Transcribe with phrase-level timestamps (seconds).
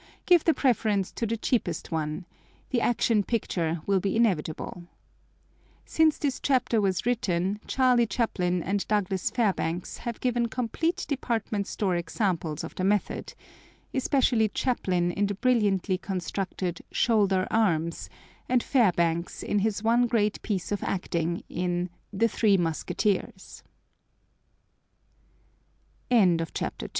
[0.25, 2.25] Give the preference to the cheapest one.
[2.73, 4.85] _The Action Picture will be inevitable.
[5.85, 11.95] Since this chapter was written, Charlie Chaplin and Douglas Fairbanks have given complete department store
[11.95, 13.35] examples of the method,
[13.93, 18.09] especially Chaplin in the brilliantly constructed Shoulder Arms,
[18.49, 23.61] and Fairbanks in his one great piece of acting, in The Three Musketeers_.
[26.09, 26.87] CHAPTER III THE INTI